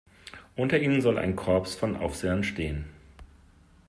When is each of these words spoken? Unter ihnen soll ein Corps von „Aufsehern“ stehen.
Unter 0.55 0.79
ihnen 0.79 1.03
soll 1.03 1.19
ein 1.19 1.35
Corps 1.35 1.75
von 1.77 1.95
„Aufsehern“ 1.95 2.43
stehen. 2.43 2.85